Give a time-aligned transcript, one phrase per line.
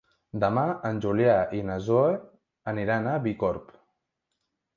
[0.43, 2.15] Demà en Julià i na Zoè
[2.73, 3.71] aniran a Bicorb.